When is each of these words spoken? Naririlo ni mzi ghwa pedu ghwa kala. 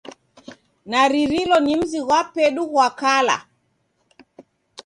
Naririlo 0.89 1.57
ni 1.63 1.73
mzi 1.79 1.99
ghwa 2.05 2.21
pedu 2.33 2.63
ghwa 2.71 2.87
kala. 2.99 3.37